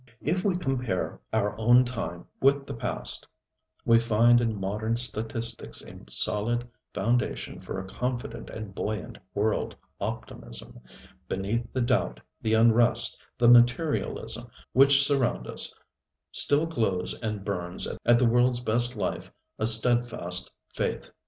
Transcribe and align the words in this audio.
If 0.23 0.43
we 0.43 0.57
compare 0.57 1.19
our 1.31 1.55
own 1.59 1.85
time 1.85 2.25
with 2.41 2.65
the 2.65 2.73
past, 2.73 3.27
we 3.85 3.99
find 3.99 4.41
in 4.41 4.59
modern 4.59 4.97
statistics 4.97 5.83
a 5.85 5.95
solid 6.09 6.67
foundation 6.91 7.59
for 7.59 7.77
a 7.79 7.85
confident 7.87 8.49
and 8.49 8.73
buoyant 8.73 9.19
world 9.35 9.75
optimism. 9.99 10.79
Beneath 11.29 11.71
the 11.71 11.81
doubt, 11.81 12.19
the 12.41 12.55
unrest, 12.55 13.21
the 13.37 13.47
materialism, 13.47 14.49
which 14.73 15.05
surround 15.05 15.45
us 15.45 15.71
still 16.31 16.65
glows 16.65 17.13
and 17.21 17.45
burns 17.45 17.85
at 18.03 18.17
the 18.17 18.25
worldŌĆÖs 18.25 18.65
best 18.65 18.95
life 18.95 19.31
a 19.59 19.67
steadfast 19.67 20.51
faith. 20.73 21.11